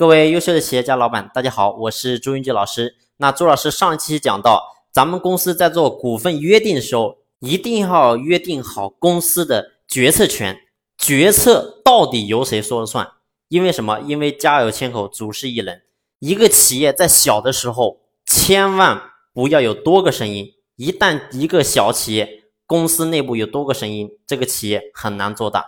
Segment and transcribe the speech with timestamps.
[0.00, 2.96] 各位优秀的企业家老板，大家好，我是朱云杰老师。
[3.18, 10.58] 那朱老师上一期讲到，咱们公司在做股份约定的时候，一定要约定好公司的决策权，
[10.96, 13.06] 决策到底由谁说了算？
[13.48, 14.00] 因为什么？
[14.06, 15.82] 因为家有千口，祖师一人。
[16.18, 19.02] 一个企业在小的时候，千万
[19.34, 20.54] 不要有多个声音。
[20.76, 25.62] 一旦一个小企业公司内部有多个声音，这个企业很难做大。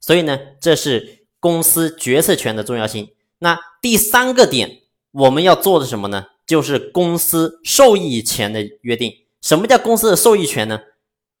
[0.00, 3.10] 所以呢，这是公司决策权的重要性。
[3.38, 4.78] 那第三个点，
[5.12, 6.26] 我们要做的什么呢？
[6.46, 9.12] 就是公司受益权的约定。
[9.42, 10.80] 什么叫公司的受益权呢？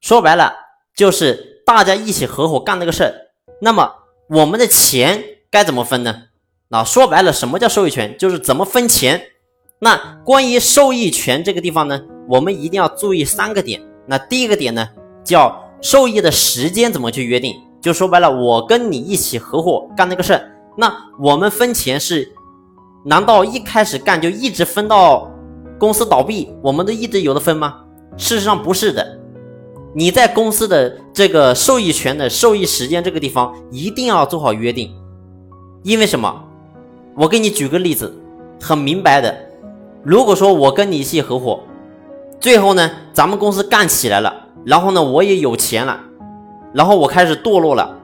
[0.00, 0.52] 说白了，
[0.94, 3.14] 就是大家一起合伙干这个事儿。
[3.60, 3.92] 那么
[4.28, 6.24] 我们的钱该怎么分呢？
[6.68, 8.16] 那说白了，什么叫受益权？
[8.18, 9.28] 就是怎么分钱。
[9.78, 13.80] 那关于受益权这个地方呢，我们一定要注意三个点。
[14.06, 14.88] 那第一个点呢，
[15.24, 17.54] 叫受益的时间怎么去约定？
[17.80, 20.55] 就说白了，我跟你一起合伙干那个事儿。
[20.76, 22.32] 那我们分钱是，
[23.04, 25.30] 难道一开始干就一直分到
[25.78, 27.76] 公司倒闭，我们都一直有的分吗？
[28.16, 29.18] 事实上不是的，
[29.94, 34.94] 你在公司的这个受益权的受益时间这个地方一定要做好约定，
[35.82, 36.42] 因为什么？
[37.16, 38.14] 我给你举个例子，
[38.60, 39.34] 很明白的，
[40.02, 41.60] 如果说我跟你一起合伙，
[42.38, 45.98] 最后呢，咱们公司干起来了，然后呢，我也有钱了，
[46.74, 47.98] 然后我开始堕落了。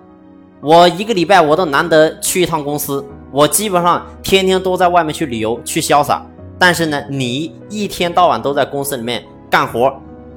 [0.63, 6.25] 我一个礼拜我都难得去一趟公司，我基本上天天都在外面去旅游去潇洒。
[6.57, 9.93] 但是呢，你一天到晚都在公司里面干活，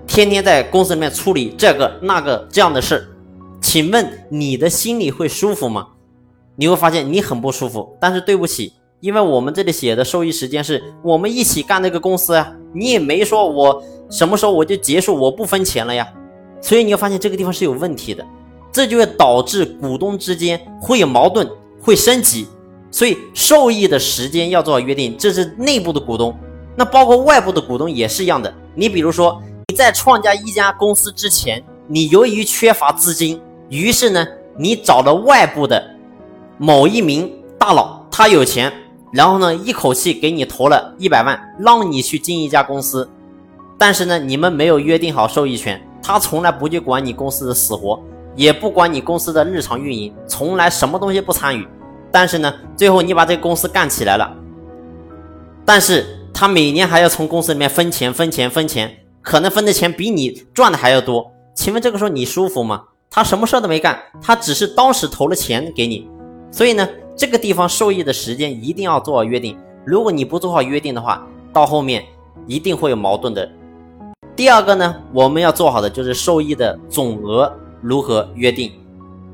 [0.08, 3.08] 天天在公司里面处理这个那个这样的事，
[3.62, 5.90] 请问你的心里会舒服吗？
[6.56, 7.96] 你会发现你很不舒服。
[8.02, 16.08] 但是对不起，因为我们这里写的受益时间是我们一起干那个公司啊，你也没说我什么时候我就结束，我不分钱了呀。
[16.62, 18.26] 所以你会发现这个地方是有问题的。
[18.76, 21.50] 这就会导致股东之间会有矛盾，
[21.82, 22.46] 会升级，
[22.92, 25.16] 所以受益的时间要做好约定。
[25.18, 26.38] 这是内部的股东，
[26.76, 28.54] 那包括外部的股东也是一样的。
[28.74, 34.28] 你比如说你在创建一家公司之前，你由于缺乏资金，于是呢，
[34.58, 35.82] 你找了外部的
[36.58, 38.70] 某一名大佬，他有钱，
[39.14, 43.10] 然后呢，一口气给你投了一百万，让你去经营一家公司，
[43.78, 47.98] 但是呢，你们没有约定好受益权，他从来不去管你公司的死活。
[48.36, 51.68] 也不管你公司的日常运营，从来什么东西不参与。
[52.12, 54.34] 但是呢，最后你把这个公司干起来了，
[55.66, 61.32] 但是他每年还要从公司里面分钱、分钱、分钱，可能分的钱比你赚的还要多。
[61.54, 62.84] 请问这个时候你舒服吗？
[63.10, 66.10] 他什么事都没干，他只是当时投了钱给你。
[66.52, 69.58] 所以呢，这个地方受益的时间一定要做好约定。
[69.86, 72.04] 如果你不做好约定的话，到后面
[72.48, 73.50] 一定会有矛盾的。
[74.36, 77.52] 第二个呢，我们要做好的就是受益的总额。
[77.86, 78.72] 如何约定？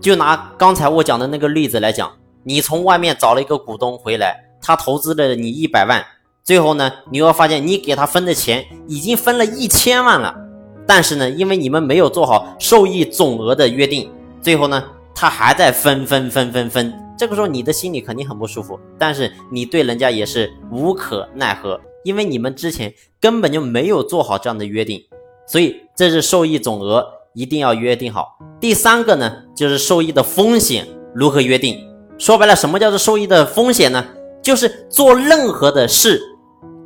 [0.01, 2.11] 就拿刚才我讲的那个例子来讲，
[2.43, 6.03] 你从外面找了一个股东回来，他投资了你一百万，
[6.43, 10.35] 最后呢，你会发现你给他分的钱已经分了一千万了，
[10.85, 14.83] 但是呢，因为你们没有做好受益总额的约定，最后呢，
[15.15, 25.01] 他还在分分分分分，这个时候你的心里肯定很不舒服，但是你对人家也是无可奈何，因为你们之前根本就没有做好这样的约定，
[25.47, 27.20] 所以这是受益总额。
[27.33, 28.37] 一定要约定好。
[28.59, 31.77] 第三个呢，就是受益的风险如何约定？
[32.17, 34.03] 说白了，什么叫做受益的风险呢？
[34.41, 36.21] 就是做任何的事，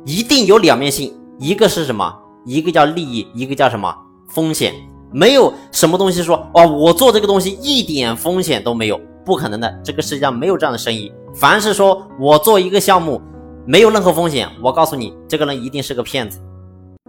[0.04, 2.14] 一定有两面性，一个是什么？
[2.44, 3.94] 一个叫利益，一个叫什么？
[4.28, 4.72] 风险。
[5.12, 9.80] 没有什么东西说哦，我做这个东西一点风险都没有，不可能的。
[9.82, 11.12] 这个世界上没有这样的生意。
[11.34, 13.20] 凡是说我做一个项目
[13.66, 16.38] 没有任何风险，我告诉你，这个人一定是个骗子。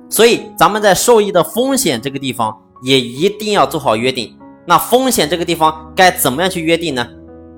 [0.09, 2.58] 所以咱们在受益的风险这个地方。
[2.81, 4.38] 也一定要做好约定。
[4.65, 7.07] 那风险这个地方该怎么样去约定呢？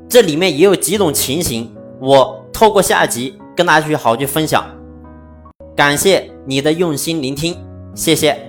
[0.08, 1.72] 这里面也有几种情形，
[2.02, 4.66] 我透过下一集跟大家去好好去分享。
[5.76, 7.56] 感谢你的用心聆听，
[7.96, 8.49] 谢谢。